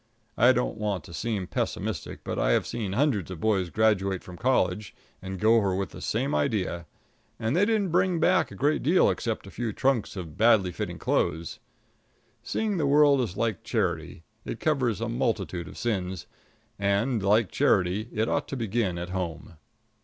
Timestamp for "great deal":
8.55-9.11